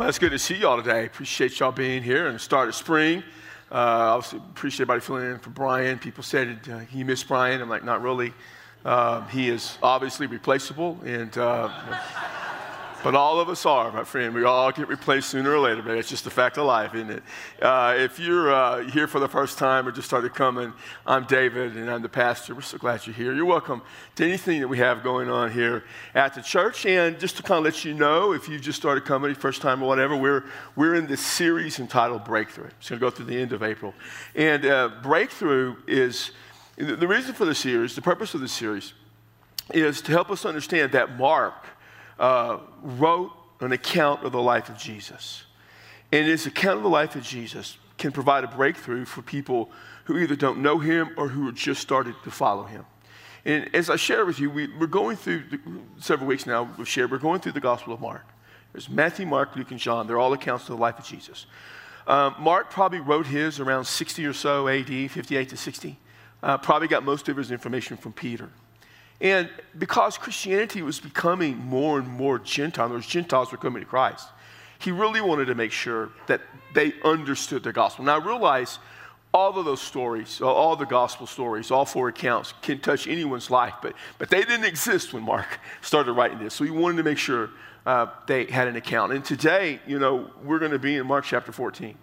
[0.00, 1.04] Well, it's good to see y'all today.
[1.04, 3.22] Appreciate y'all being here and start of spring.
[3.70, 5.98] Uh, obviously, appreciate everybody filling in for Brian.
[5.98, 7.60] People said, uh, he missed Brian.
[7.60, 8.32] I'm like, not really.
[8.82, 11.68] Uh, he is obviously replaceable, and uh,
[13.02, 14.34] but all of us are, my friend.
[14.34, 17.10] We all get replaced sooner or later, but it's just a fact of life, isn't
[17.10, 17.22] it?
[17.62, 20.72] Uh, if you're uh, here for the first time or just started coming,
[21.06, 22.54] I'm David and I'm the pastor.
[22.54, 23.32] We're so glad you're here.
[23.32, 23.82] You're welcome
[24.16, 25.84] to anything that we have going on here
[26.14, 26.84] at the church.
[26.84, 29.82] And just to kind of let you know, if you just started coming, first time
[29.82, 30.44] or whatever, we're,
[30.76, 32.68] we're in this series entitled Breakthrough.
[32.78, 33.94] It's going to go through the end of April.
[34.34, 36.32] And uh, Breakthrough is
[36.76, 38.92] the reason for the series, the purpose of the series,
[39.72, 41.54] is to help us understand that Mark
[42.20, 45.44] uh, wrote an account of the life of Jesus.
[46.12, 49.70] And his account of the life of Jesus can provide a breakthrough for people
[50.04, 52.84] who either don't know him or who are just started to follow him.
[53.44, 55.60] And as I share with you, we, are going through the,
[55.98, 58.26] several weeks now, we've shared, we're going through the Gospel of Mark.
[58.72, 60.06] There's Matthew, Mark, Luke, and John.
[60.06, 61.46] They're all accounts of the life of Jesus.
[62.06, 65.98] Um, Mark probably wrote his around 60 or so AD, 58 to 60.
[66.42, 68.50] Uh, probably got most of his information from Peter.
[69.20, 74.26] And because Christianity was becoming more and more Gentile, those Gentiles were coming to Christ,
[74.78, 76.40] he really wanted to make sure that
[76.74, 78.04] they understood the gospel.
[78.04, 78.78] Now, I realize
[79.32, 83.74] all of those stories, all the gospel stories, all four accounts can touch anyone's life,
[83.82, 86.54] but, but they didn't exist when Mark started writing this.
[86.54, 87.50] So he wanted to make sure
[87.86, 89.12] uh, they had an account.
[89.12, 91.94] And today, you know, we're going to be in Mark chapter 14.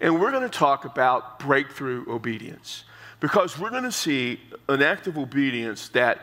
[0.00, 2.84] And we're going to talk about breakthrough obedience
[3.20, 6.20] because we're going to see an act of obedience that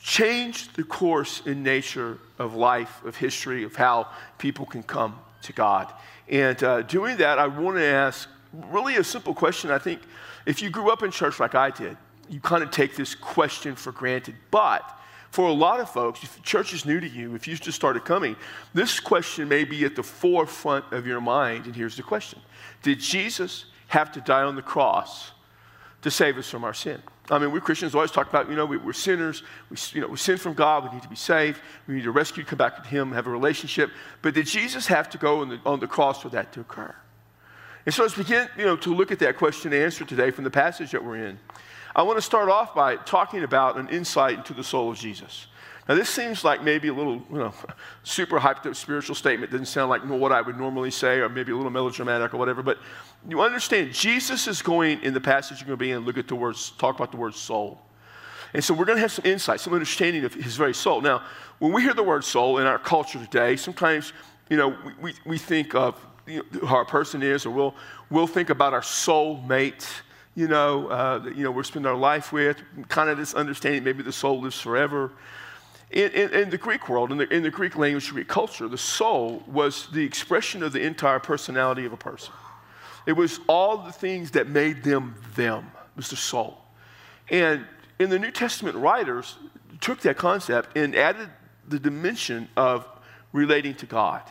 [0.00, 5.52] changed the course and nature of life, of history, of how people can come to
[5.52, 5.92] God.
[6.28, 8.28] And uh, doing that, I want to ask
[8.70, 9.70] really a simple question.
[9.70, 10.00] I think
[10.46, 11.96] if you grew up in church like I did,
[12.28, 14.36] you kind of take this question for granted.
[14.50, 14.88] But
[15.30, 18.04] for a lot of folks, if church is new to you, if you just started
[18.04, 18.36] coming,
[18.72, 21.66] this question may be at the forefront of your mind.
[21.66, 22.40] And here's the question
[22.82, 25.32] Did Jesus have to die on the cross
[26.02, 27.02] to save us from our sin.
[27.30, 29.42] I mean, we Christians always talk about, you know, we, are sinners.
[29.70, 30.84] We, you know, we sin from God.
[30.84, 31.60] We need to be saved.
[31.86, 33.90] We need to rescue, come back to Him, have a relationship.
[34.20, 36.94] But did Jesus have to go on the, on the cross for that to occur?
[37.86, 40.44] And so let's begin, you know, to look at that question and answer today from
[40.44, 41.38] the passage that we're in.
[41.94, 45.46] I want to start off by talking about an insight into the soul of Jesus.
[45.90, 47.52] Now, this seems like maybe a little, you know,
[48.04, 49.50] super hyped up spiritual statement.
[49.50, 52.62] Doesn't sound like what I would normally say, or maybe a little melodramatic or whatever.
[52.62, 52.78] But
[53.28, 56.28] you understand, Jesus is going in the passage you're going to be in, look at
[56.28, 57.80] the words, talk about the word soul.
[58.54, 61.00] And so we're going to have some insight, some understanding of his very soul.
[61.00, 61.24] Now,
[61.58, 64.12] when we hear the word soul in our culture today, sometimes,
[64.48, 67.74] you know, we, we, think of you know, who our person is, or we'll,
[68.10, 69.88] we'll think about our soul mate,
[70.36, 74.04] you know, uh, you know, we're spending our life with, kind of this understanding maybe
[74.04, 75.10] the soul lives forever.
[75.90, 78.78] In, in, in, the Greek world, in the, in the Greek language, Greek culture, the
[78.78, 82.32] soul was the expression of the entire personality of a person.
[83.06, 86.58] It was all the things that made them them, it was the soul.
[87.28, 87.64] And
[87.98, 89.36] in the New Testament writers
[89.80, 91.28] took that concept and added
[91.68, 92.86] the dimension of
[93.32, 94.22] relating to God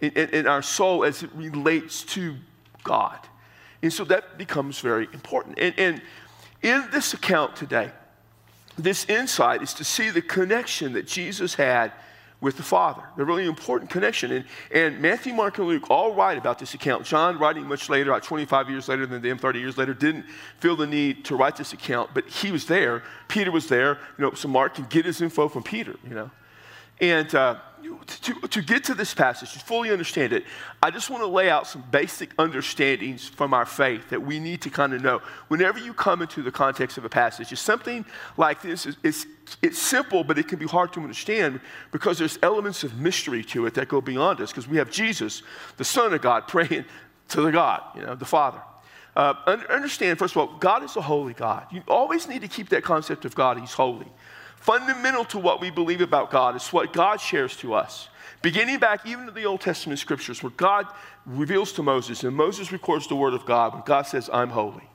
[0.00, 2.36] in, our soul as it relates to
[2.84, 3.18] God.
[3.82, 5.58] And so that becomes very important.
[5.58, 6.02] And, and
[6.62, 7.90] in this account today,
[8.78, 11.92] this insight is to see the connection that Jesus had
[12.40, 14.30] with the Father, a really important connection.
[14.30, 17.04] And, and Matthew, Mark, and Luke all write about this account.
[17.04, 20.24] John, writing much later, about 25 years later than them, 30 years later, didn't
[20.60, 23.02] feel the need to write this account, but he was there.
[23.26, 26.30] Peter was there, you know, so Mark can get his info from Peter, you know.
[27.00, 27.56] And uh,
[28.06, 30.44] to, to get to this passage, to fully understand it,
[30.82, 34.62] I just want to lay out some basic understandings from our faith that we need
[34.62, 35.20] to kind of know.
[35.48, 38.04] Whenever you come into the context of a passage, it's something
[38.36, 38.86] like this.
[38.86, 39.26] It's, it's,
[39.62, 41.60] it's simple, but it can be hard to understand
[41.92, 44.50] because there's elements of mystery to it that go beyond us.
[44.50, 45.42] Because we have Jesus,
[45.76, 46.84] the Son of God, praying
[47.28, 48.60] to the God, you know, the Father.
[49.14, 49.34] Uh,
[49.68, 51.66] understand, first of all, God is a holy God.
[51.72, 54.06] You always need to keep that concept of God, He's holy
[54.60, 58.08] fundamental to what we believe about God is what God shares to us.
[58.42, 60.86] Beginning back even to the Old Testament scriptures, where God
[61.26, 64.88] reveals to Moses, and Moses records the word of God when God says, I'm holy.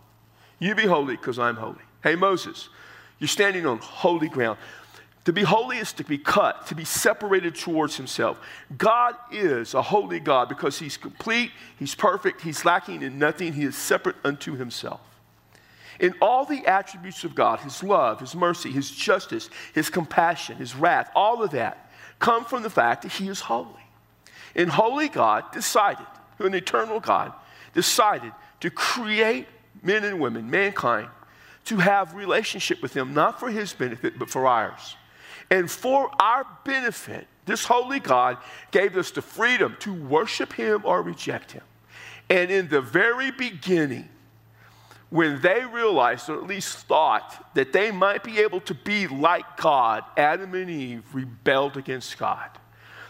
[0.60, 1.81] You be holy because I'm holy.
[2.04, 2.69] Hey, Moses,
[3.19, 4.57] you're standing on holy ground.
[5.25, 8.39] To be holy is to be cut, to be separated towards himself.
[8.77, 13.63] God is a holy God because he's complete, he's perfect, he's lacking in nothing, he
[13.63, 15.00] is separate unto himself.
[16.00, 20.75] In all the attributes of God, his love, his mercy, his justice, his compassion, his
[20.75, 23.69] wrath, all of that come from the fact that he is holy.
[24.56, 26.06] And holy God decided,
[26.40, 27.34] an eternal God,
[27.74, 29.48] decided to create
[29.81, 31.10] men and women, mankind,
[31.66, 34.95] to have relationship with him, not for his benefit, but for ours.
[35.50, 38.38] And for our benefit, This holy God
[38.72, 41.63] gave us the freedom to worship him or reject him.
[42.30, 44.07] And in the very beginning,
[45.13, 49.57] when they realized, or at least thought, that they might be able to be like
[49.57, 52.50] God, Adam and Eve rebelled against God.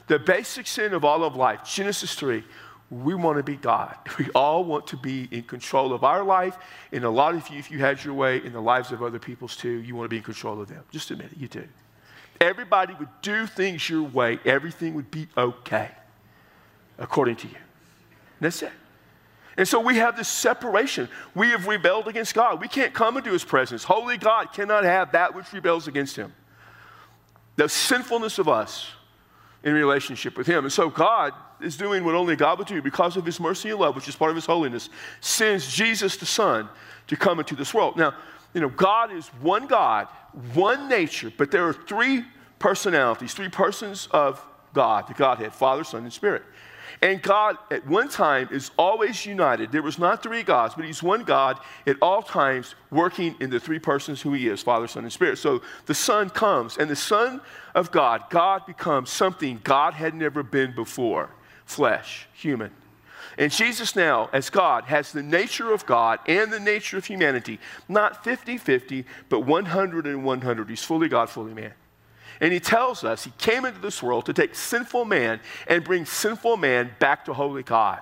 [0.07, 2.43] The basic sin of all of life, Genesis 3,
[2.91, 3.95] we want to be God.
[4.19, 6.57] We all want to be in control of our life.
[6.91, 9.17] And a lot of you, if you had your way in the lives of other
[9.17, 10.83] people's too, you want to be in control of them.
[10.91, 11.63] Just admit it, you do.
[12.41, 15.91] Everybody would do things your way, everything would be okay
[16.97, 17.55] according to you.
[17.55, 18.73] And that's it.
[19.57, 21.07] And so we have this separation.
[21.35, 22.59] We have rebelled against God.
[22.59, 23.83] We can't come into his presence.
[23.83, 26.33] Holy God cannot have that which rebels against him.
[27.55, 28.87] The sinfulness of us
[29.63, 30.65] in relationship with him.
[30.65, 33.79] And so God is doing what only God would do because of his mercy and
[33.79, 34.89] love, which is part of his holiness,
[35.21, 36.67] sends Jesus the Son
[37.07, 37.95] to come into this world.
[37.95, 38.15] Now,
[38.53, 40.07] you know, God is one God,
[40.53, 42.25] one nature, but there are three
[42.59, 46.43] personalities, three persons of God, the Godhead, Father, Son, and Spirit.
[47.01, 49.71] And God, at one time, is always united.
[49.71, 53.59] There was not three gods, but He's one God at all times, working in the
[53.59, 55.37] three persons who He is Father, Son, and Spirit.
[55.37, 57.41] So the Son comes, and the Son
[57.75, 61.29] of God, God becomes something God had never been before
[61.65, 62.71] flesh, human.
[63.37, 67.59] And Jesus now, as God, has the nature of God and the nature of humanity,
[67.89, 70.69] not 50 50, but 100 and 100.
[70.69, 71.73] He's fully God, fully man.
[72.43, 76.03] And he tells us he came into this world to take sinful man and bring
[76.03, 78.01] sinful man back to holy God.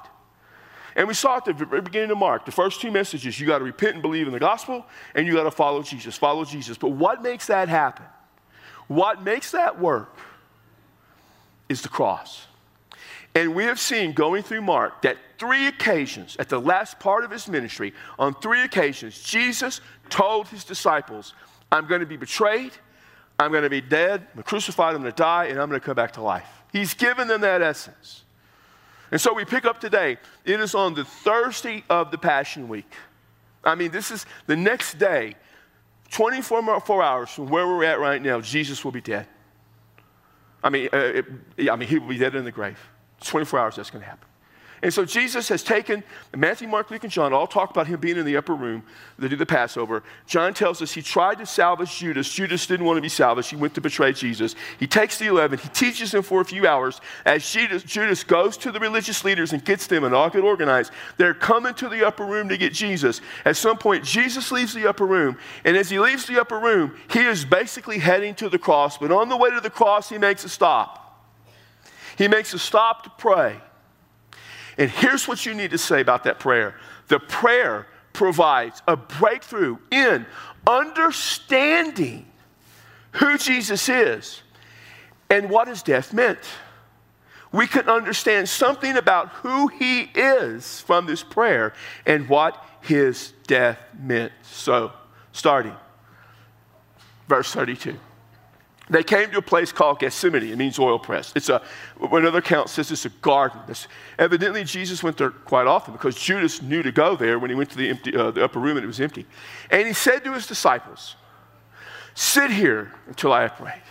[0.96, 3.60] And we saw at the very beginning of Mark, the first two messages you got
[3.60, 4.84] to repent and believe in the gospel,
[5.14, 6.76] and you got to follow Jesus, follow Jesus.
[6.76, 8.04] But what makes that happen?
[8.88, 10.18] What makes that work
[11.70, 12.48] is the cross.
[13.36, 17.30] And we have seen going through Mark that three occasions, at the last part of
[17.30, 21.36] his ministry, on three occasions, Jesus told his disciples,
[21.72, 22.72] I'm going to be betrayed,
[23.42, 25.86] I'm going to be dead, I'm crucified, I'm going to die, and I'm going to
[25.86, 26.48] come back to life.
[26.72, 28.24] He's given them that essence.
[29.10, 30.18] And so we pick up today.
[30.46, 32.92] It is on the Thursday of the Passion Week.
[33.64, 35.36] I mean, this is the next day,
[36.12, 39.28] 24 hours from where we're at right now, Jesus will be dead.
[40.64, 41.26] I mean, uh, it,
[41.70, 42.80] I mean, he will be dead in the grave.
[43.24, 44.28] 24 hours that's going to happen.
[44.84, 46.04] And so Jesus has taken,
[46.36, 48.82] Matthew, Mark, Luke, and John all talk about him being in the upper room
[49.20, 50.02] to do the Passover.
[50.26, 52.32] John tells us he tried to salvage Judas.
[52.32, 53.52] Judas didn't want to be salvaged.
[53.52, 54.56] He went to betray Jesus.
[54.80, 57.00] He takes the 11, he teaches them for a few hours.
[57.26, 60.92] As Judas, Judas goes to the religious leaders and gets them and all get organized,
[61.18, 63.22] they're coming to the upper room to get Jesus.
[63.46, 65.38] At some point, Jesus leaves the upper room.
[65.64, 68.98] And as he leaves the upper room, he is basically heading to the cross.
[68.98, 70.98] But on the way to the cross, he makes a stop.
[72.18, 73.62] He makes a stop to pray.
[74.78, 76.76] And here's what you need to say about that prayer
[77.08, 80.26] the prayer provides a breakthrough in
[80.68, 82.26] understanding
[83.14, 84.42] who Jesus is
[85.30, 86.40] and what his death meant.
[87.52, 91.74] We can understand something about who he is from this prayer
[92.06, 94.32] and what his death meant.
[94.44, 94.94] So,
[95.34, 95.76] starting
[97.32, 97.98] verse 32.
[98.92, 100.44] They came to a place called Gethsemane.
[100.44, 101.32] It means oil press.
[101.34, 101.62] It's a,
[102.02, 103.62] another account says it's a garden.
[103.70, 103.88] It's,
[104.20, 107.70] evidently, Jesus went there quite often because Judas knew to go there when he went
[107.70, 109.26] to the, empty, uh, the upper room and it was empty.
[109.70, 111.16] And he said to his disciples,
[112.16, 113.82] Sit here until I prayed.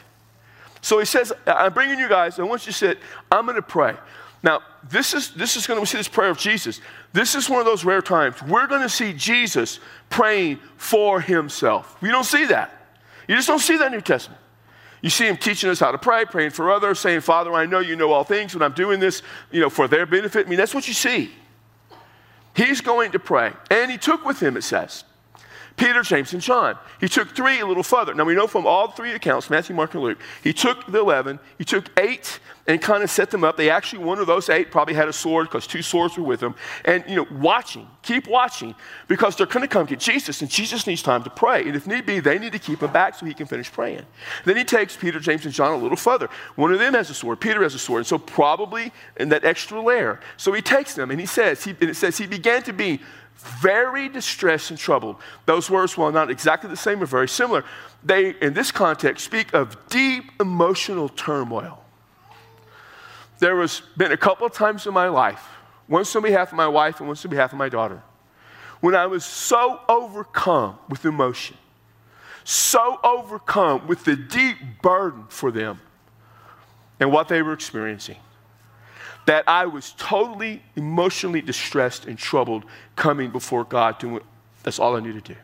[0.82, 2.98] So he says, I'm bringing you guys, I want you to sit,
[3.32, 3.96] I'm going to pray.
[4.42, 4.60] Now,
[4.90, 6.82] this is, this is going to see this prayer of Jesus.
[7.14, 12.00] This is one of those rare times we're going to see Jesus praying for himself.
[12.02, 12.98] We don't see that.
[13.28, 14.40] You just don't see that in the New Testament.
[15.02, 17.78] You see him teaching us how to pray, praying for others, saying, Father, I know
[17.78, 20.46] you know all things, but I'm doing this, you know, for their benefit.
[20.46, 21.30] I mean, that's what you see.
[22.54, 23.52] He's going to pray.
[23.70, 25.04] And he took with him, it says,
[25.80, 26.76] Peter, James, and John.
[27.00, 28.12] He took three a little further.
[28.12, 31.40] Now we know from all three accounts, Matthew, Mark, and Luke, he took the 11,
[31.56, 33.56] he took eight and kind of set them up.
[33.56, 36.40] They actually, one of those eight probably had a sword because two swords were with
[36.40, 36.54] them.
[36.84, 38.74] And, you know, watching, keep watching
[39.08, 41.62] because they're going to come get Jesus and Jesus needs time to pray.
[41.66, 44.04] And if need be, they need to keep him back so he can finish praying.
[44.44, 46.28] Then he takes Peter, James, and John a little further.
[46.56, 48.00] One of them has a sword, Peter has a sword.
[48.00, 50.20] And so probably in that extra layer.
[50.36, 53.00] So he takes them and he says, he, and it says, he began to be
[53.36, 55.16] very distressed and troubled.
[55.46, 57.64] Those words, while not exactly the same, are very similar.
[58.02, 61.82] They, in this context, speak of deep emotional turmoil.
[63.38, 65.46] There has been a couple of times in my life,
[65.88, 68.02] once on behalf of my wife and once on behalf of my daughter,
[68.80, 71.56] when I was so overcome with emotion,
[72.44, 75.80] so overcome with the deep burden for them
[76.98, 78.16] and what they were experiencing
[79.26, 82.64] that I was totally emotionally distressed and troubled
[82.96, 84.20] coming before God doing
[84.62, 85.36] that's all I knew to do.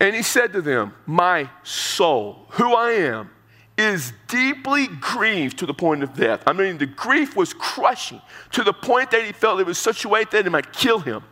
[0.00, 3.30] And he said to them, My soul, who I am,
[3.78, 6.42] is deeply grieved to the point of death.
[6.46, 8.22] I mean, the grief was crushing
[8.52, 10.98] to the point that he felt it was such a weight that it might kill
[10.98, 11.22] him.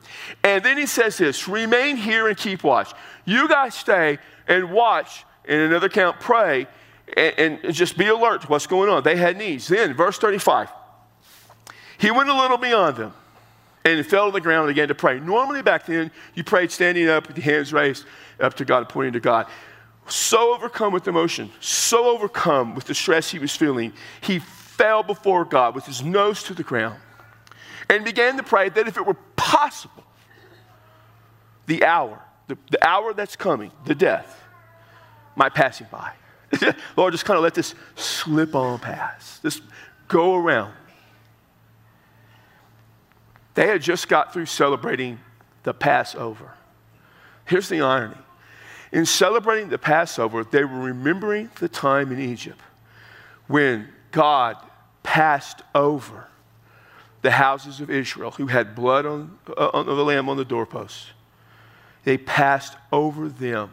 [0.42, 2.92] And then he says this remain here and keep watch.
[3.24, 6.66] You guys stay and watch, in another count, pray,
[7.16, 9.02] and, and just be alert to what's going on.
[9.02, 9.68] They had needs.
[9.68, 10.70] Then, verse 35,
[11.98, 13.12] he went a little beyond them
[13.84, 15.20] and fell to the ground and began to pray.
[15.20, 18.06] Normally, back then, you prayed standing up with your hands raised
[18.40, 19.46] up to God, pointing to God
[20.08, 25.44] so overcome with emotion, so overcome with the stress he was feeling, he fell before
[25.44, 26.98] God with his nose to the ground
[27.88, 30.04] and began to pray that if it were possible,
[31.66, 34.42] the hour, the, the hour that's coming, the death,
[35.36, 36.12] might pass him by.
[36.96, 39.62] Lord, just kind of let this slip on past, just
[40.08, 40.72] go around.
[43.54, 45.20] They had just got through celebrating
[45.62, 46.52] the Passover.
[47.44, 48.16] Here's the irony
[48.94, 52.60] in celebrating the Passover, they were remembering the time in Egypt
[53.48, 54.56] when God
[55.02, 56.28] passed over
[57.20, 61.10] the houses of Israel who had blood on, uh, on the lamb on the doorposts.
[62.04, 63.72] They passed over them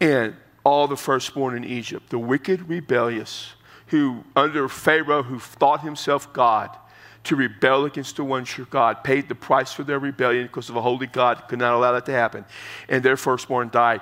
[0.00, 3.52] and all the firstborn in Egypt, the wicked, rebellious,
[3.88, 6.76] who under Pharaoh, who thought himself God,
[7.24, 10.76] to rebel against the one true God, paid the price for their rebellion because of
[10.76, 12.44] a holy God, could not allow that to happen,
[12.88, 14.00] and their firstborn died.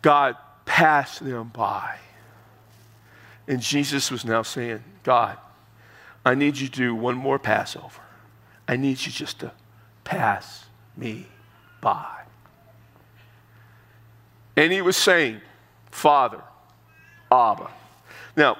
[0.00, 1.98] God passed them by.
[3.46, 5.36] And Jesus was now saying, God,
[6.24, 8.00] I need you to do one more Passover.
[8.66, 9.52] I need you just to
[10.04, 11.26] pass me
[11.80, 12.22] by.
[14.56, 15.40] And he was saying,
[15.92, 16.42] Father,
[17.30, 17.70] Abba.
[18.36, 18.58] Now,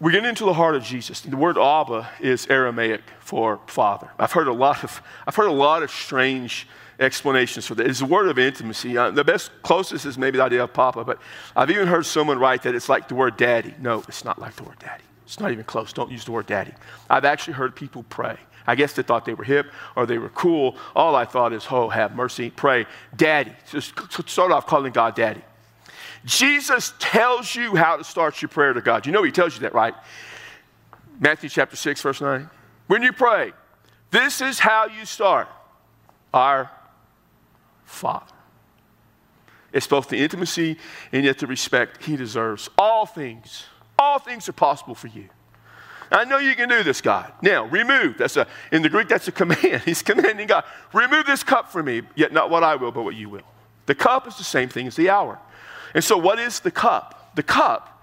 [0.00, 1.22] we get into the heart of Jesus.
[1.22, 4.10] The word Abba is Aramaic for father.
[4.18, 6.68] I've heard a lot of, I've heard a lot of strange
[7.00, 7.86] explanations for that.
[7.86, 8.98] It's a word of intimacy.
[8.98, 11.18] Uh, the best, closest is maybe the idea of papa, but
[11.56, 13.72] I've even heard someone write that it's like the word daddy.
[13.80, 15.04] No, it's not like the word daddy.
[15.24, 15.92] It's not even close.
[15.92, 16.72] Don't use the word daddy.
[17.08, 18.36] I've actually heard people pray.
[18.66, 20.76] I guess they thought they were hip or they were cool.
[20.94, 22.86] All I thought is, oh, have mercy, pray,
[23.16, 23.52] daddy.
[23.70, 23.94] Just
[24.26, 25.42] start off calling God daddy.
[26.24, 29.06] Jesus tells you how to start your prayer to God.
[29.06, 29.94] You know he tells you that, right?
[31.20, 32.48] Matthew chapter 6, verse 9.
[32.86, 33.52] When you pray,
[34.10, 35.48] this is how you start.
[36.32, 36.70] Our
[37.84, 38.34] Father.
[39.72, 40.78] It's both the intimacy
[41.12, 42.70] and yet the respect he deserves.
[42.78, 43.66] All things,
[43.98, 45.28] all things are possible for you.
[46.10, 47.32] I know you can do this, God.
[47.42, 48.18] Now, remove.
[48.18, 49.82] That's a in the Greek, that's a command.
[49.84, 53.14] He's commanding God, remove this cup from me, yet not what I will, but what
[53.14, 53.42] you will.
[53.86, 55.38] The cup is the same thing as the hour.
[55.94, 57.32] And so, what is the cup?
[57.34, 57.94] The cup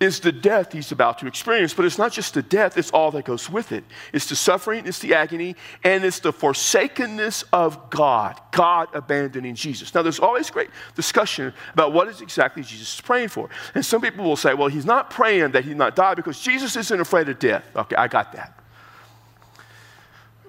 [0.00, 3.10] is the death he's about to experience, but it's not just the death, it's all
[3.10, 3.82] that goes with it.
[4.12, 9.92] It's the suffering, it's the agony, and it's the forsakenness of God, God abandoning Jesus.
[9.94, 13.50] Now, there's always great discussion about what is exactly Jesus is praying for.
[13.74, 16.76] And some people will say, well, he's not praying that he not die because Jesus
[16.76, 17.64] isn't afraid of death.
[17.74, 18.54] Okay, I got that.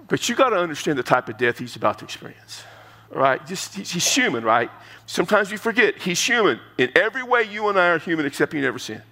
[0.06, 2.64] But you got to understand the type of death he's about to experience.
[3.10, 3.44] Right?
[3.46, 4.70] Just, he's human, right?
[5.06, 6.60] Sometimes we forget he's human.
[6.78, 9.02] In every way, you and I are human, except he never sinned.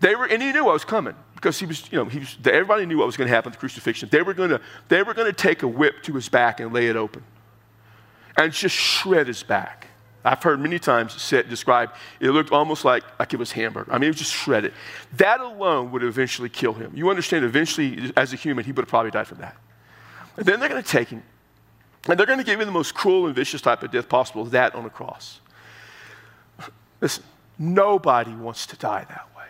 [0.00, 2.36] They were, and he knew I was coming because he was, you know, he was,
[2.44, 4.08] everybody knew what was going to happen at the crucifixion.
[4.10, 6.72] They were going to, they were going to take a whip to his back and
[6.72, 7.22] lay it open
[8.36, 9.86] and just shred his back.
[10.24, 13.92] I've heard many times said, described, it looked almost like, like it was hamburger.
[13.92, 14.72] I mean, it was just shredded.
[15.18, 16.92] That alone would eventually kill him.
[16.94, 19.54] You understand, eventually, as a human, he would have probably died from that.
[20.38, 21.22] And then they're going to take him,
[22.06, 24.44] and they're going to give you the most cruel and vicious type of death possible,
[24.46, 25.40] that on a cross.
[27.00, 27.24] Listen,
[27.58, 29.46] nobody wants to die that way.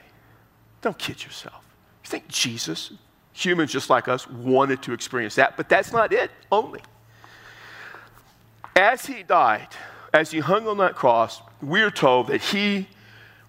[0.81, 1.65] Don't kid yourself.
[2.05, 2.93] You think Jesus,
[3.33, 6.81] humans just like us, wanted to experience that, but that's not it only.
[8.77, 9.69] As he died,
[10.13, 12.89] as he hung on that cross, we are told that he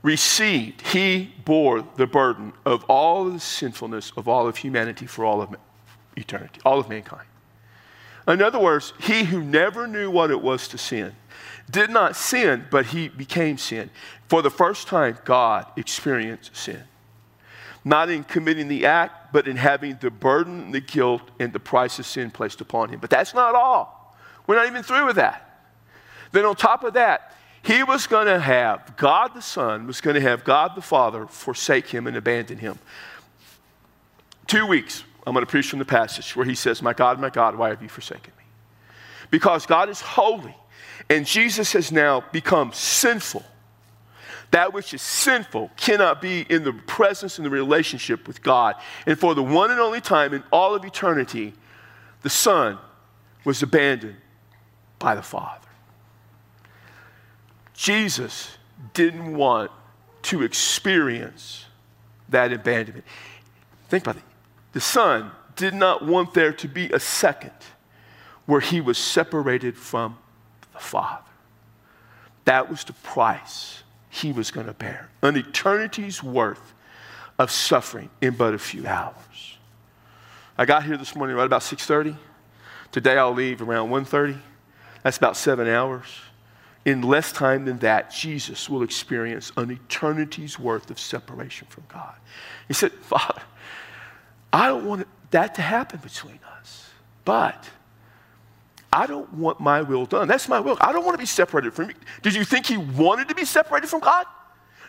[0.01, 5.25] received, he bore the burden of all of the sinfulness of all of humanity for
[5.25, 5.55] all of
[6.15, 7.27] eternity, all of mankind.
[8.27, 11.15] In other words, he who never knew what it was to sin
[11.69, 13.89] did not sin, but he became sin.
[14.27, 16.83] For the first time, God experienced sin
[17.85, 21.99] not in committing the act, but in having the burden, the guilt, and the price
[21.99, 22.99] of sin placed upon him.
[22.99, 24.17] But that's not all.
[24.47, 25.61] We're not even through with that.
[26.31, 30.15] Then, on top of that, he was going to have God the Son, was going
[30.15, 32.79] to have God the Father forsake him and abandon him.
[34.47, 37.29] Two weeks, I'm going to preach from the passage where he says, My God, my
[37.29, 38.43] God, why have you forsaken me?
[39.31, 40.55] Because God is holy,
[41.09, 43.43] and Jesus has now become sinful
[44.51, 48.75] that which is sinful cannot be in the presence and the relationship with God.
[49.05, 51.53] And for the one and only time in all of eternity,
[52.21, 52.77] the Son
[53.43, 54.15] was abandoned
[54.99, 55.67] by the Father.
[57.73, 58.57] Jesus
[58.93, 59.71] didn't want
[60.21, 61.65] to experience
[62.29, 63.05] that abandonment.
[63.89, 64.23] Think about it.
[64.75, 67.53] The Son did not want there to be a second
[68.45, 70.17] where he was separated from
[70.73, 71.23] the Father.
[72.43, 75.07] That was the price he was going to bear.
[75.21, 76.73] An eternity's worth
[77.39, 79.57] of suffering in but a few hours.
[80.57, 82.17] I got here this morning right about 6:30.
[82.91, 84.37] Today I'll leave around 1:30.
[85.03, 86.19] That's about 7 hours.
[86.83, 92.15] In less time than that, Jesus will experience an eternity's worth of separation from God.
[92.67, 93.41] He said, Father,
[94.55, 96.89] I don't want that to happen between us,
[97.25, 97.69] but
[98.93, 100.29] I don't want my will done.
[100.29, 100.77] That's my will.
[100.79, 101.95] I don't want to be separated from you.
[102.21, 104.25] Did you think he wanted to be separated from God?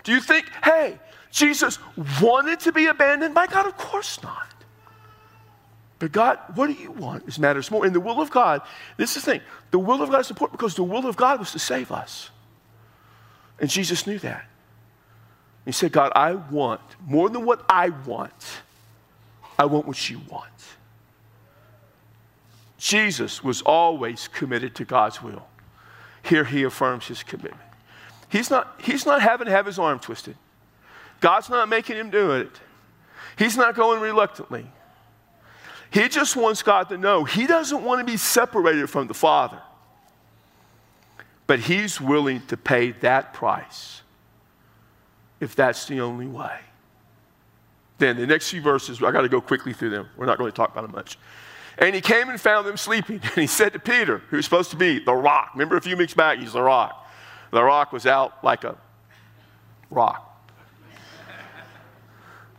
[0.05, 1.01] Do you think, hey,
[1.33, 1.81] Jesus
[2.23, 3.67] wanted to be abandoned by God?
[3.67, 4.47] Of course not.
[5.99, 7.27] But God, what do you want?
[7.27, 7.85] This matters more.
[7.85, 8.63] In the will of God,
[8.97, 9.41] this is the thing
[9.73, 12.31] the will of God is important because the will of God was to save us.
[13.59, 14.45] And Jesus knew that.
[15.65, 18.63] He said, God, I want more than what I want,
[19.59, 20.51] I want what you want.
[22.79, 25.47] Jesus was always committed to God's will.
[26.23, 27.61] Here he affirms his commitment.
[28.29, 30.37] He's not, he's not having to have his arm twisted.
[31.21, 32.51] God's not making him do it.
[33.39, 34.67] He's not going reluctantly.
[35.91, 39.61] He just wants God to know he doesn't want to be separated from the Father.
[41.47, 44.03] But he's willing to pay that price
[45.41, 46.59] if that's the only way.
[47.99, 50.09] Then the next few verses, I got to go quickly through them.
[50.17, 51.19] We're not going to talk about them much.
[51.79, 53.21] And he came and found them sleeping.
[53.23, 56.15] And he said to Peter, who's supposed to be the rock, remember a few weeks
[56.15, 57.07] back, he's the rock.
[57.51, 58.77] The rock was out like a
[59.91, 60.23] rock.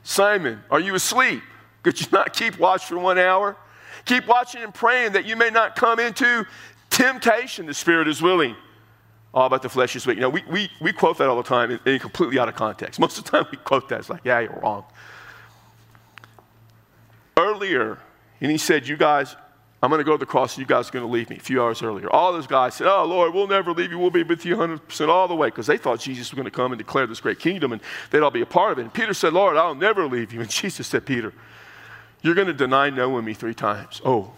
[0.03, 1.44] Simon, are you asleep?
[1.84, 3.58] Could you not keep watch for one hour?
[4.06, 6.46] Keep watching and praying that you may not come into
[6.89, 7.65] temptation.
[7.65, 8.56] The spirit is willing.
[9.34, 10.15] All about the flesh is weak.
[10.15, 12.56] You know, we, we, we quote that all the time and, and completely out of
[12.56, 13.00] context.
[13.00, 14.00] Most of the time we quote that.
[14.00, 14.86] It's like, yeah, you're wrong.
[17.38, 18.00] Earlier,
[18.41, 19.36] and he said, You guys,
[19.82, 21.38] I'm going to go to the cross, and you guys are going to leave me
[21.38, 22.09] a few hours earlier.
[22.09, 24.00] All those guys said, Oh, Lord, we'll never leave you.
[24.00, 26.51] We'll be with you 100% all the way because they thought Jesus was going to
[26.51, 28.81] come and declare this great kingdom and they'd all be a part of it.
[28.81, 30.42] And Peter said, Lord, I'll never leave you.
[30.42, 31.31] And Jesus said, Peter,
[32.24, 34.01] you're going to deny knowing me three times.
[34.03, 34.33] Oh,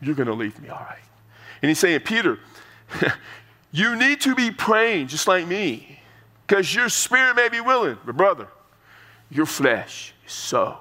[0.00, 0.98] you're going to leave me, all right.
[1.60, 2.38] And he's saying, Peter,
[3.72, 6.00] you need to be praying just like me
[6.46, 8.48] because your spirit may be willing, but brother,
[9.30, 10.78] your flesh is so,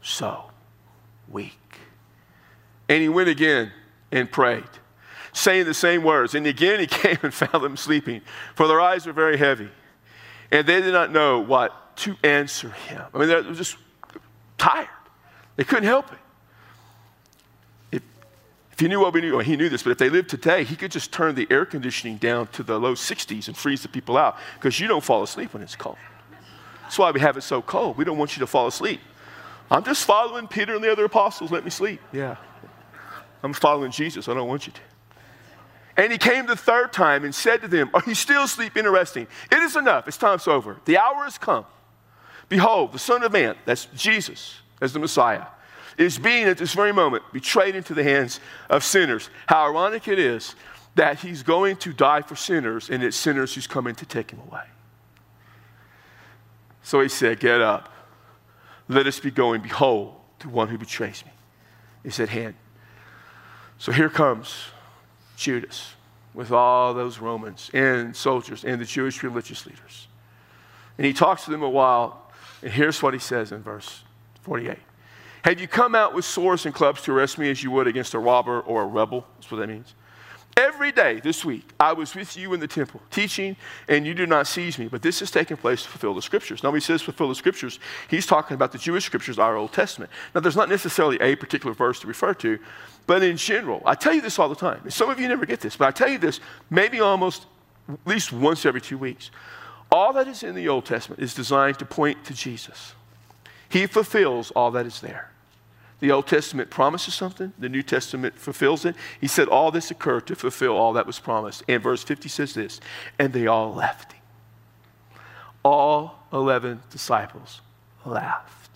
[0.00, 0.44] so
[1.28, 1.78] weak.
[2.88, 3.72] And he went again
[4.12, 4.64] and prayed,
[5.32, 6.34] saying the same words.
[6.34, 8.22] And again he came and found them sleeping,
[8.54, 9.68] for their eyes were very heavy.
[10.50, 13.02] And they did not know what to answer him.
[13.12, 13.76] I mean, they were just
[14.58, 14.88] tired.
[15.56, 16.18] They couldn't help it.
[17.92, 18.02] If,
[18.72, 20.64] if he knew what we knew, well, he knew this, but if they lived today,
[20.64, 23.88] he could just turn the air conditioning down to the low 60s and freeze the
[23.88, 25.98] people out because you don't fall asleep when it's cold.
[26.82, 27.96] That's why we have it so cold.
[27.96, 29.00] We don't want you to fall asleep.
[29.74, 31.50] I'm just following Peter and the other apostles.
[31.50, 32.00] Let me sleep.
[32.12, 32.36] Yeah.
[33.42, 34.28] I'm following Jesus.
[34.28, 34.80] I don't want you to.
[35.96, 38.92] And he came the third time and said to them, Are you still sleeping and
[38.92, 39.26] resting?
[39.50, 40.06] It is enough.
[40.06, 40.78] It's time's over.
[40.84, 41.64] The hour has come.
[42.48, 45.46] Behold, the Son of Man, that's Jesus, as the Messiah,
[45.98, 48.38] is being at this very moment betrayed into the hands
[48.70, 49.28] of sinners.
[49.48, 50.54] How ironic it is
[50.94, 54.40] that he's going to die for sinners, and it's sinners who's coming to take him
[54.48, 54.64] away.
[56.84, 57.90] So he said, Get up.
[58.88, 59.62] Let us be going.
[59.62, 61.32] Behold, the one who betrays me
[62.04, 62.54] is at hand.
[63.78, 64.54] So here comes
[65.36, 65.94] Judas
[66.32, 70.08] with all those Romans and soldiers and the Jewish religious leaders.
[70.98, 72.30] And he talks to them a while,
[72.62, 74.04] and here's what he says in verse
[74.42, 74.78] 48.
[75.44, 78.14] Have you come out with swords and clubs to arrest me as you would against
[78.14, 79.26] a robber or a rebel?
[79.36, 79.94] That's what that means.
[80.56, 83.56] Every day this week, I was with you in the temple, teaching,
[83.88, 84.86] and you did not seize me.
[84.86, 86.62] But this is taking place to fulfill the scriptures.
[86.62, 89.72] Now, when he says fulfill the scriptures, he's talking about the Jewish scriptures, our Old
[89.72, 90.12] Testament.
[90.34, 92.60] Now, there's not necessarily a particular verse to refer to,
[93.06, 94.88] but in general, I tell you this all the time.
[94.90, 96.40] Some of you never get this, but I tell you this
[96.70, 97.46] maybe almost
[97.88, 99.30] at least once every two weeks.
[99.90, 102.94] All that is in the Old Testament is designed to point to Jesus.
[103.68, 105.30] He fulfills all that is there.
[106.00, 108.96] The Old Testament promises something, the New Testament fulfills it.
[109.20, 111.62] He said all this occurred to fulfill all that was promised.
[111.68, 112.80] And verse 50 says this
[113.18, 114.22] and they all left him.
[115.64, 117.60] All 11 disciples
[118.04, 118.70] laughed.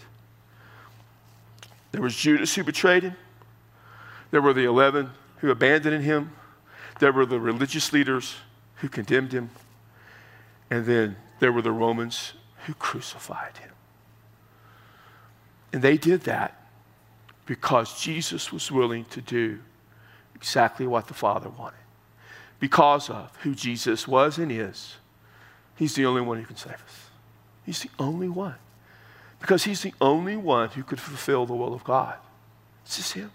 [1.93, 3.17] There was Judas who betrayed him,
[4.31, 6.33] there were the 11 who abandoned him,
[7.01, 8.37] there were the religious leaders
[8.77, 9.51] who condemned him,
[10.71, 12.35] and then there were the Romans
[12.67, 13.71] who crucified him.
[15.73, 16.58] And they did that
[17.49, 19.59] because Jesus was willing to do
[20.35, 21.79] exactly what the Father wanted.
[22.61, 24.97] Because of who Jesus was and is,
[25.79, 27.11] He's the only one who can save us.
[27.65, 28.57] He's the only one.
[29.41, 32.15] Because he's the only one who could fulfill the will of God.
[32.85, 33.31] It's just him.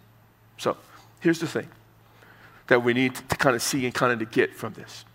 [0.57, 0.75] So
[1.21, 1.69] here's the thing
[2.67, 5.05] that we need to, kind of see and kind of to get from this.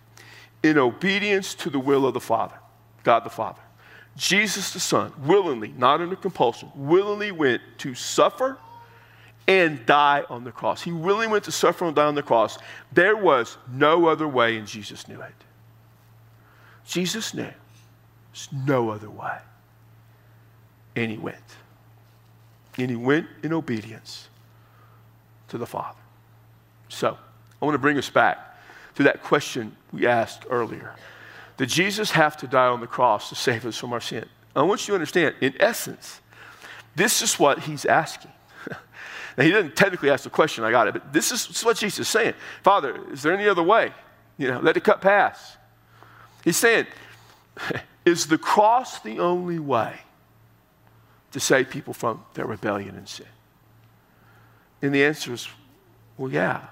[0.63, 2.57] In obedience to the will of the Father,
[3.05, 3.61] God the Father,
[4.17, 8.57] Jesus the Son willingly, not under compulsion, willingly went to suffer
[9.49, 10.83] and die on the cross.
[10.83, 12.59] He willingly went to suffer and die on the cross.
[12.93, 15.33] There was no other way, and Jesus knew it.
[16.87, 17.51] Jesus knew
[18.31, 19.39] there's no other way.
[20.95, 21.37] And he went.
[22.77, 24.29] And he went in obedience
[25.49, 25.99] to the Father.
[26.91, 27.17] So,
[27.61, 28.57] I want to bring us back
[28.97, 30.95] to that question we asked earlier.
[31.57, 34.27] Did Jesus have to die on the cross to save us from our sin?
[34.55, 36.21] I want you to understand, in essence,
[36.95, 38.33] this is what he's asking.
[39.39, 41.65] now, he didn't technically ask the question, I got it, but this is, this is
[41.65, 42.35] what Jesus is saying.
[42.65, 43.93] Father, is there any other way?
[44.37, 45.57] You know, let it cut pass.
[46.43, 46.87] He's saying,
[48.05, 50.01] is the cross the only way
[51.31, 53.27] to save people from their rebellion and sin?
[54.83, 55.47] And the answer is,
[56.17, 56.63] well, yeah.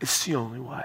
[0.00, 0.84] It's the only way.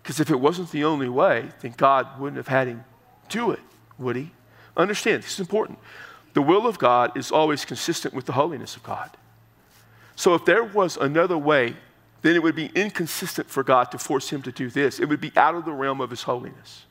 [0.00, 2.84] Because if it wasn't the only way, then God wouldn't have had him
[3.28, 3.60] do it,
[3.98, 4.30] would he?
[4.76, 5.80] Understand, this is important.
[6.38, 9.10] The will of God is always consistent with the holiness of God.
[10.14, 11.74] So if there was another way,
[12.22, 15.00] then it would be inconsistent for God to force him to do this.
[15.00, 16.86] It would be out of the realm of his holiness.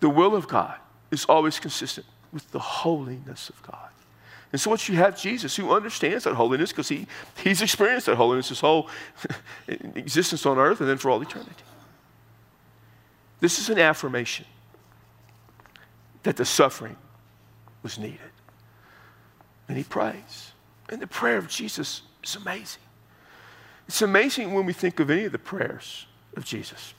[0.00, 0.78] The will of God
[1.10, 3.90] is always consistent with the holiness of God.
[4.50, 7.06] And so, what you have Jesus who understands that holiness because he,
[7.42, 8.88] he's experienced that holiness his whole
[9.68, 11.52] existence on earth and then for all eternity.
[13.40, 14.46] This is an affirmation
[16.22, 16.96] that the suffering
[17.82, 18.20] was needed.
[19.68, 20.52] And he prays.
[20.88, 22.82] And the prayer of Jesus is amazing.
[23.88, 26.94] It's amazing when we think of any of the prayers of Jesus.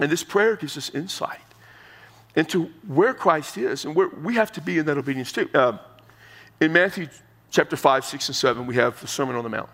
[0.00, 1.40] And this prayer gives us insight
[2.34, 5.48] into where Christ is and where we have to be in that obedience too.
[5.54, 5.78] Uh,
[6.60, 7.08] in Matthew
[7.50, 9.68] chapter 5, 6, and 7, we have the Sermon on the Mount.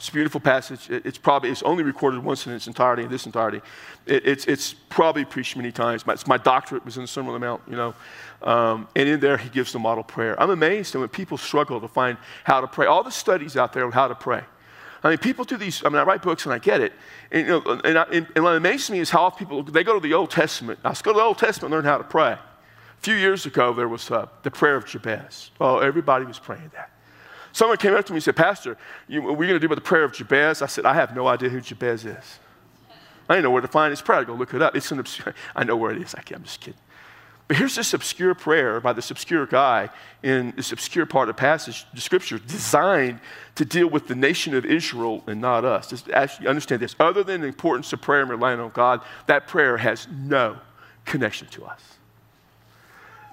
[0.00, 0.88] It's a beautiful passage.
[0.88, 3.60] It's probably, it's only recorded once in its entirety, in this entirety.
[4.06, 6.06] It, it's, it's probably preached many times.
[6.06, 7.94] My, my doctorate was in the Sermon on the Mount, you know.
[8.40, 10.40] Um, and in there, he gives the model prayer.
[10.40, 12.86] I'm amazed when people struggle to find how to pray.
[12.86, 14.42] All the studies out there on how to pray.
[15.04, 16.94] I mean, people do these, I mean, I write books and I get it.
[17.30, 19.84] And, you know, and, I, and, and what amazes me is how often people, they
[19.84, 20.78] go to the Old Testament.
[20.82, 22.32] Let's go to the Old Testament and learn how to pray.
[22.32, 22.40] A
[23.00, 25.50] few years ago, there was uh, the prayer of Jabez.
[25.60, 26.90] Oh, everybody was praying that.
[27.52, 28.76] Someone came up to me and said, Pastor,
[29.08, 30.62] you, what are you going to do about the prayer of Jabez?
[30.62, 32.38] I said, I have no idea who Jabez is.
[33.28, 34.20] I didn't know where to find his prayer.
[34.20, 34.76] I go look it up.
[34.76, 36.14] It's an obscure, I know where it is.
[36.14, 36.80] I I'm just kidding.
[37.48, 39.88] But here's this obscure prayer by this obscure guy
[40.22, 43.18] in this obscure part of passage, the scripture, designed
[43.56, 45.90] to deal with the nation of Israel and not us.
[45.90, 46.94] Just actually understand this.
[47.00, 50.58] Other than the importance of prayer and relying on God, that prayer has no
[51.04, 51.98] connection to us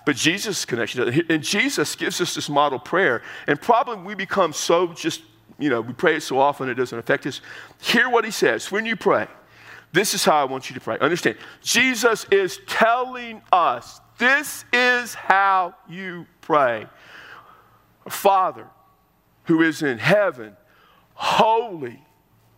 [0.07, 1.25] but Jesus' connection.
[1.29, 3.21] And Jesus gives us this model prayer.
[3.45, 5.21] And probably we become so just,
[5.59, 7.41] you know, we pray it so often it doesn't affect us.
[7.81, 9.27] Hear what he says when you pray.
[9.91, 10.97] This is how I want you to pray.
[10.99, 16.87] Understand, Jesus is telling us this is how you pray.
[18.07, 18.65] Father
[19.43, 20.55] who is in heaven,
[21.15, 22.01] holy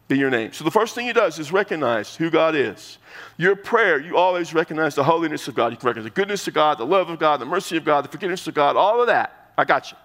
[0.09, 0.51] be your name.
[0.51, 2.97] So the first thing he does is recognize who God is.
[3.37, 5.71] Your prayer, you always recognize the holiness of God.
[5.71, 8.03] You can recognize the goodness of God, the love of God, the mercy of God,
[8.03, 9.53] the forgiveness of God, all of that.
[9.55, 9.97] I got you.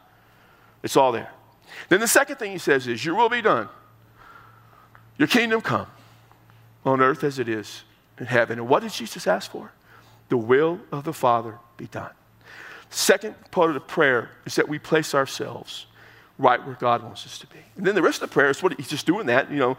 [0.83, 1.33] It's all there.
[1.89, 3.71] Then the second thing he says is, Your will be done.
[5.17, 5.87] Your kingdom come
[6.85, 7.85] on earth as it is
[8.21, 8.59] in heaven.
[8.59, 9.73] And what did Jesus ask for?
[10.29, 12.13] The will of the Father be done.
[12.91, 15.87] Second part of the prayer is that we place ourselves
[16.39, 17.59] right where God wants us to be.
[17.77, 19.77] And then the rest of the prayer is what he's just doing that, you know,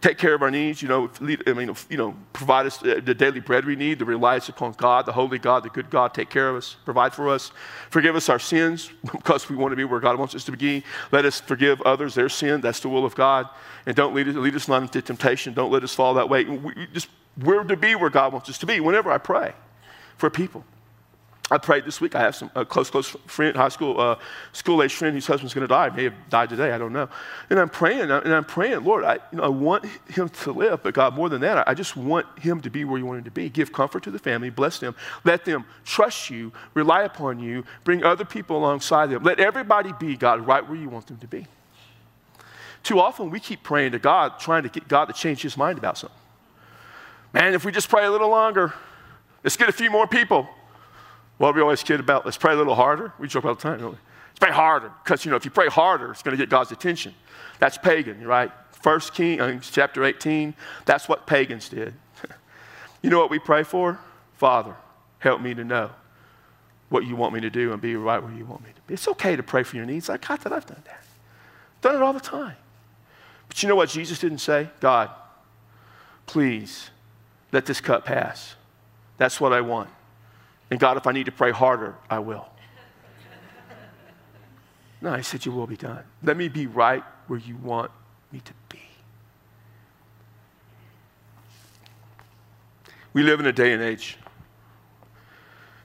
[0.00, 3.00] take care of our needs, you know, lead, I mean, you know, provide us uh,
[3.04, 6.14] the daily bread we need, the reliance upon God, the holy God, the good God,
[6.14, 7.50] take care of us, provide for us,
[7.90, 10.84] forgive us our sins because we want to be where God wants us to be.
[11.10, 12.60] Let us forgive others their sin.
[12.60, 13.48] That's the will of God.
[13.86, 15.54] And don't lead us, lead us not into temptation.
[15.54, 16.44] Don't let us fall that way.
[16.44, 17.08] We just,
[17.42, 19.52] we're to be where God wants us to be whenever I pray
[20.16, 20.64] for people.
[21.52, 22.14] I prayed this week.
[22.14, 24.16] I have some a close, close friend, high school, uh,
[24.54, 25.90] school age friend whose husband's going to die.
[25.90, 26.72] May have died today.
[26.72, 27.10] I don't know.
[27.50, 30.82] And I'm praying, and I'm praying, Lord, I, you know, I want him to live,
[30.82, 33.24] but God, more than that, I just want him to be where you want him
[33.24, 33.50] to be.
[33.50, 38.02] Give comfort to the family, bless them, let them trust you, rely upon you, bring
[38.02, 39.22] other people alongside them.
[39.22, 41.46] Let everybody be, God, right where you want them to be.
[42.82, 45.76] Too often we keep praying to God, trying to get God to change his mind
[45.76, 46.18] about something.
[47.34, 48.72] Man, if we just pray a little longer,
[49.44, 50.48] let's get a few more people.
[51.42, 53.12] What we always kid about, let's pray a little harder.
[53.18, 53.98] We joke all the time, don't we?
[54.28, 54.92] Let's pray harder.
[55.02, 57.16] Because, you know, if you pray harder, it's going to get God's attention.
[57.58, 58.52] That's pagan, right?
[58.70, 61.94] First King, uh, chapter 18, that's what pagans did.
[63.02, 63.98] you know what we pray for?
[64.34, 64.76] Father,
[65.18, 65.90] help me to know
[66.90, 68.94] what you want me to do and be right where you want me to be.
[68.94, 70.08] It's okay to pray for your needs.
[70.08, 70.52] I got that.
[70.52, 71.04] I've done that.
[71.80, 72.54] Done it all the time.
[73.48, 74.70] But you know what Jesus didn't say?
[74.78, 75.10] God,
[76.26, 76.90] please
[77.50, 78.54] let this cup pass.
[79.18, 79.90] That's what I want.
[80.72, 82.48] And God, if I need to pray harder, I will.
[85.02, 86.02] No, he said, You will be done.
[86.22, 87.90] Let me be right where you want
[88.32, 88.80] me to be.
[93.12, 94.16] We live in a day and age,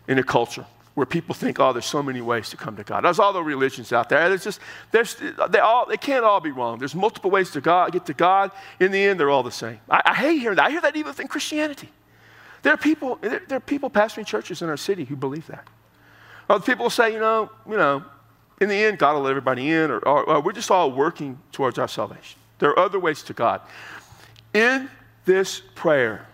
[0.07, 3.03] in a culture where people think, oh, there's so many ways to come to God.
[3.03, 4.29] There's all the religions out there.
[4.29, 5.17] There's just, there's,
[5.49, 6.79] they, all, they can't all be wrong.
[6.79, 8.51] There's multiple ways to God, get to God.
[8.79, 9.81] In the end, they're all the same.
[9.89, 10.67] I, I hate hearing that.
[10.67, 11.89] I hear that even within Christianity.
[12.63, 15.67] There are people, there, are people pastoring churches in our city who believe that.
[16.49, 18.03] Other people say, you know, you know,
[18.59, 21.39] in the end, God will let everybody in, or, or, or we're just all working
[21.51, 22.39] towards our salvation.
[22.59, 23.61] There are other ways to God.
[24.53, 24.89] In
[25.25, 26.27] this prayer,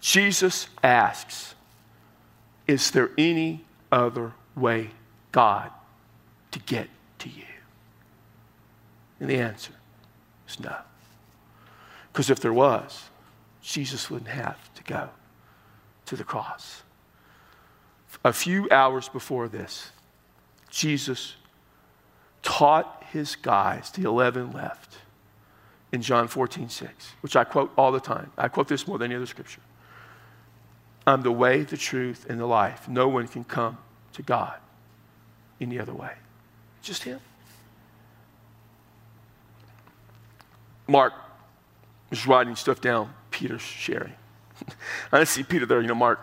[0.00, 1.54] Jesus asks,
[2.66, 4.90] Is there any other way,
[5.32, 5.70] God,
[6.52, 7.44] to get to you?
[9.20, 9.72] And the answer
[10.48, 10.76] is no.
[12.12, 13.04] Because if there was,
[13.60, 14.56] Jesus wouldn't have
[14.86, 15.10] go
[16.06, 16.82] to the cross.
[18.24, 19.90] A few hours before this,
[20.70, 21.34] Jesus
[22.42, 24.98] taught his guys, the 11 left,
[25.92, 28.30] in John 14, 6, which I quote all the time.
[28.36, 29.60] I quote this more than any other scripture.
[31.06, 32.88] I'm the way, the truth, and the life.
[32.88, 33.78] No one can come
[34.14, 34.54] to God
[35.60, 36.12] any other way.
[36.82, 37.20] Just Him.
[40.88, 41.12] Mark
[42.10, 44.14] was writing stuff down Peter's sharing.
[45.12, 46.20] I didn't see Peter there, you know, Mark.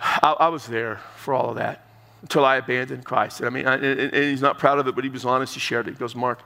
[0.00, 1.86] I, I was there for all of that
[2.22, 3.40] until I abandoned Christ.
[3.40, 5.54] And I mean, I, and, and, he's not proud of it, but he was honest.
[5.54, 5.92] He shared it.
[5.92, 6.42] He goes, Mark,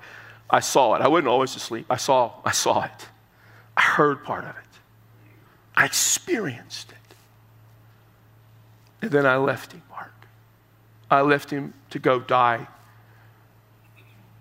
[0.48, 1.02] I saw it.
[1.02, 1.86] I wasn't always asleep.
[1.88, 3.08] I saw, I saw it.
[3.76, 4.78] I heard part of it.
[5.74, 6.96] I experienced it.
[9.02, 10.12] And then I left him, Mark.
[11.10, 12.68] I left him to go die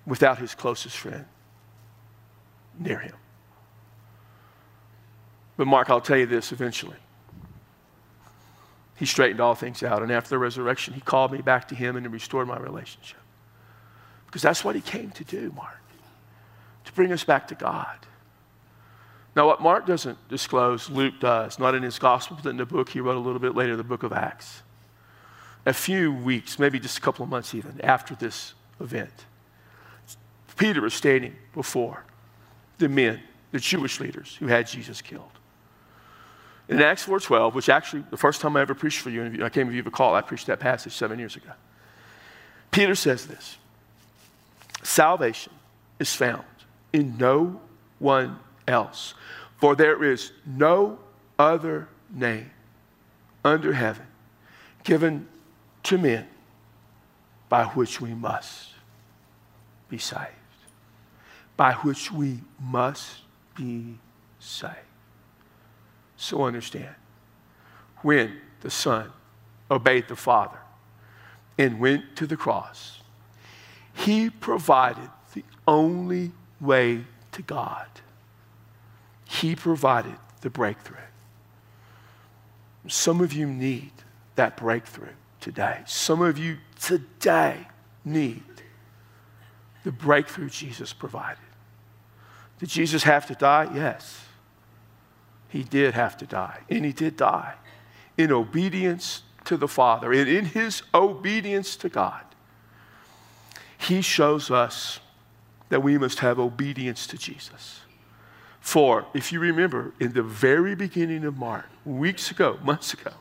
[0.06, 1.26] without his closest friend
[2.78, 3.14] near him.
[5.60, 6.96] But, Mark, I'll tell you this eventually.
[8.96, 10.02] He straightened all things out.
[10.02, 13.20] And after the resurrection, he called me back to him and restored my relationship.
[14.26, 15.82] Because that's what he came to do, Mark,
[16.86, 17.98] to bring us back to God.
[19.36, 22.88] Now, what Mark doesn't disclose, Luke does, not in his gospel, but in the book
[22.88, 24.64] he wrote a little bit later, the book of Acts.
[25.66, 29.26] A few weeks, maybe just a couple of months even, after this event,
[30.56, 32.06] Peter was standing before
[32.78, 33.20] the men,
[33.52, 35.32] the Jewish leaders who had Jesus killed.
[36.70, 39.50] In Acts 4.12, which actually, the first time I ever preached for you, and I
[39.50, 41.50] came to you a call, I preached that passage seven years ago.
[42.70, 43.58] Peter says this,
[44.84, 45.52] salvation
[45.98, 46.44] is found
[46.94, 47.60] in no
[47.98, 49.16] one else.
[49.58, 51.00] For there is no
[51.40, 52.52] other name
[53.44, 54.06] under heaven
[54.84, 55.28] given
[55.84, 56.28] to men
[57.50, 58.70] by which we must
[59.90, 60.22] be saved.
[61.58, 63.22] By which we must
[63.56, 63.98] be
[64.40, 64.89] saved.
[66.22, 66.94] So understand
[68.02, 69.10] when the Son
[69.72, 70.60] obeyed the Father
[71.58, 73.00] and went to the cross,
[73.94, 77.88] he provided the only way to God.
[79.30, 80.98] He provided the breakthrough.
[82.90, 83.92] Some of you need
[84.36, 85.80] that breakthrough today.
[85.86, 87.66] Some of you today
[88.04, 88.44] need
[89.86, 91.38] the breakthrough Jesus provided.
[92.60, 93.70] Did Jesus have to die?
[93.74, 94.26] Yes.
[95.50, 96.62] He did have to die.
[96.70, 97.56] And he did die
[98.18, 100.14] in obedience to the Father.
[100.14, 102.24] And in his obedience to God,
[103.78, 105.00] he shows us
[105.70, 107.82] that we must have obedience to Jesus.
[108.60, 113.14] For, if you remember, in the very beginning of Mark, weeks ago, months ago,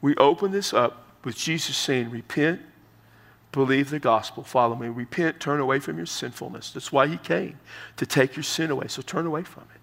[0.00, 2.60] we opened this up with Jesus saying, Repent,
[3.52, 4.88] believe the gospel, follow me.
[4.88, 6.72] Repent, turn away from your sinfulness.
[6.72, 7.58] That's why he came,
[7.96, 8.88] to take your sin away.
[8.88, 9.81] So turn away from it.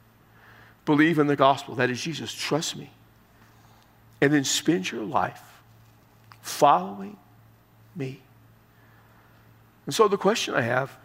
[0.85, 1.75] Believe in the gospel.
[1.75, 2.33] That is Jesus.
[2.33, 2.91] Trust me.
[4.21, 5.41] And then spend your life
[6.41, 7.17] following
[7.95, 8.21] me.
[9.85, 10.97] And so the question I have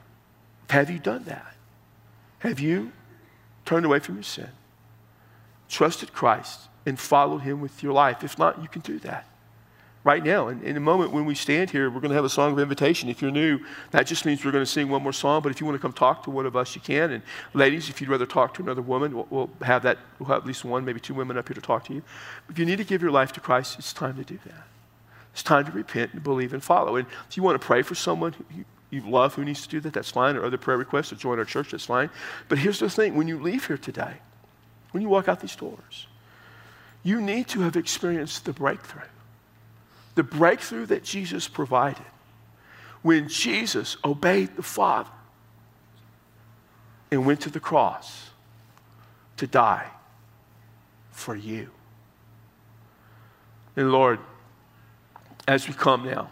[0.70, 1.54] have you done that?
[2.40, 2.92] Have you
[3.64, 4.48] turned away from your sin,
[5.68, 8.22] trusted Christ, and followed him with your life.
[8.22, 9.26] If not, you can do that
[10.05, 10.49] right now.
[10.49, 12.59] And in a moment when we stand here, we're going to have a song of
[12.59, 13.09] invitation.
[13.09, 13.59] If you're new,
[13.90, 15.43] that just means we're going to sing one more song.
[15.43, 17.11] But if you want to come talk to one of us, you can.
[17.11, 17.23] And
[17.55, 19.99] ladies, if you'd rather talk to another woman, we'll, we'll have that.
[20.19, 22.03] We'll have at least one, maybe two women up here to talk to you.
[22.49, 24.67] If you need to give your life to Christ, it's time to do that.
[25.33, 26.97] It's time to repent and believe and follow.
[26.97, 29.81] And if you want to pray for someone who you love who needs to do
[29.81, 30.37] that, that's fine.
[30.37, 32.11] Or other prayer requests to join our church, that's fine.
[32.49, 34.19] But here's the thing when you leave here today,
[34.93, 36.07] when you walk out these doors,
[37.03, 39.03] you need to have experienced the breakthrough.
[40.14, 42.05] The breakthrough that Jesus provided
[43.03, 45.11] when Jesus obeyed the Father
[47.11, 48.31] and went to the cross
[49.37, 49.87] to die
[51.11, 51.70] for you.
[53.77, 54.20] And Lord,
[55.46, 56.31] as we come now,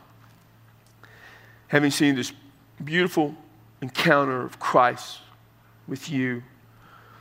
[1.69, 2.33] having seen this
[2.83, 3.35] beautiful
[3.81, 5.19] encounter of Christ
[5.87, 6.43] with you,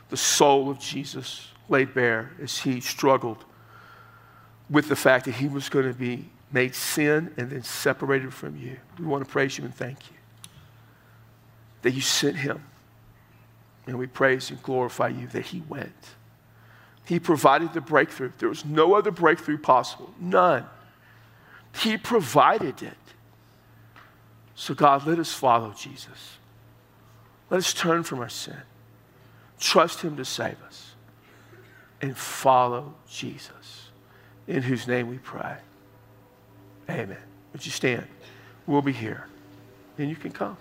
[0.08, 3.44] the soul of Jesus laid bare as he struggled
[4.70, 8.56] with the fact that he was going to be made sin and then separated from
[8.56, 8.76] you.
[8.98, 10.16] We want to praise you and thank you
[11.82, 12.62] that you sent him.
[13.86, 15.92] And we praise and glorify you that he went.
[17.04, 18.30] He provided the breakthrough.
[18.38, 20.64] There was no other breakthrough possible, none.
[21.76, 22.96] He provided it.
[24.54, 26.36] So, God, let us follow Jesus.
[27.50, 28.56] Let us turn from our sin,
[29.58, 30.94] trust Him to save us,
[32.00, 33.88] and follow Jesus,
[34.46, 35.56] in whose name we pray.
[36.88, 37.16] Amen.
[37.52, 38.06] Would you stand?
[38.66, 39.26] We'll be here,
[39.98, 40.56] and you can come.